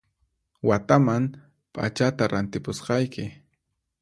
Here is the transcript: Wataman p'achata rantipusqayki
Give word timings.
Wataman 0.67 1.23
p'achata 1.73 2.23
rantipusqayki 2.33 3.25